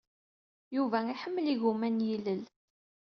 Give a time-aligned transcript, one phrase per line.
[0.75, 2.43] Yuba iḥemmel igumma n yilel.